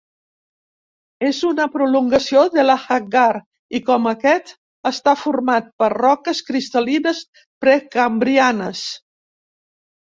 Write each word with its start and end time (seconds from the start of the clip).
És 1.27 1.41
una 1.49 1.67
prolongació 1.75 2.45
de 2.55 2.65
l'Ahaggar, 2.65 3.27
i 3.81 3.83
com 3.91 4.09
aquest, 4.13 4.51
està 4.93 5.17
format 5.27 5.71
per 5.85 5.93
roques 5.99 6.43
cristal·lines 6.51 7.25
precambrianes. 7.67 8.87